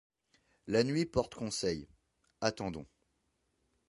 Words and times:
La 0.65 0.83
nuit 0.83 1.05
porte 1.05 1.35
conseil; 1.35 1.87
attendons. 2.41 2.87